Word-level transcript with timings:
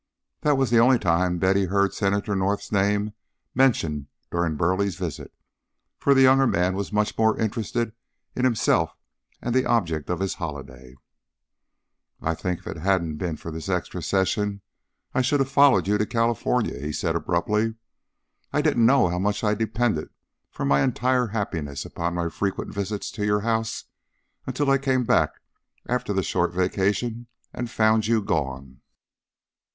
That 0.39 0.57
was 0.57 0.71
the 0.71 0.79
only 0.79 0.97
time 0.97 1.37
Betty 1.37 1.65
heard 1.65 1.93
Senator 1.93 2.35
North's 2.35 2.71
name 2.71 3.13
mentioned 3.53 4.07
during 4.31 4.55
Burleigh's 4.55 4.95
visit, 4.95 5.31
for 5.99 6.15
the 6.15 6.23
younger 6.23 6.47
man 6.47 6.73
was 6.75 6.91
much 6.91 7.15
more 7.19 7.37
interested 7.37 7.93
in 8.35 8.43
himself 8.43 8.97
and 9.43 9.53
the 9.53 9.67
object 9.67 10.09
of 10.09 10.19
his 10.19 10.33
holiday. 10.33 10.95
"I 12.19 12.33
think 12.33 12.61
if 12.61 12.65
it 12.65 12.77
hadn't 12.77 13.17
been 13.17 13.37
for 13.37 13.51
this 13.51 13.69
Extra 13.69 14.01
Session 14.01 14.61
I 15.13 15.21
should 15.21 15.39
have 15.39 15.51
followed 15.51 15.87
you 15.87 15.99
to 15.99 16.07
California," 16.07 16.79
he 16.79 16.91
said 16.91 17.15
abruptly. 17.15 17.75
"I 18.51 18.63
didn't 18.63 18.87
know 18.87 19.07
how 19.07 19.19
much 19.19 19.43
I 19.43 19.53
depended 19.53 20.09
for 20.49 20.65
my 20.65 20.81
entire 20.81 21.27
happiness 21.27 21.85
upon 21.85 22.15
my 22.15 22.29
frequent 22.29 22.73
visits 22.73 23.11
to 23.11 23.23
your 23.23 23.41
house 23.41 23.83
until 24.47 24.71
I 24.71 24.79
came 24.79 25.03
back 25.03 25.41
after 25.87 26.11
the 26.11 26.23
short 26.23 26.53
vacation 26.53 27.27
and 27.53 27.69
found 27.69 28.07
you 28.07 28.23
gone." 28.23 28.81